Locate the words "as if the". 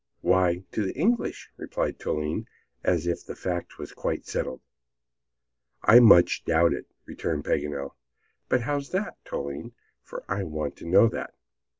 2.83-3.35